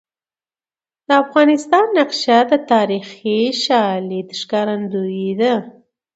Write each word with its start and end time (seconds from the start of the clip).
د 1.07 1.09
افغانستان 1.23 1.85
نقشه 1.99 2.37
د 2.51 2.53
تاریخي 2.71 3.39
شالید 3.63 4.27
ښکارندوی 4.39 5.27
ده. 5.39 5.53